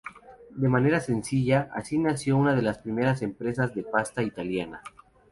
[0.55, 4.81] De manera sencilla, así nació una de las primeras empresas de pasta de Italia.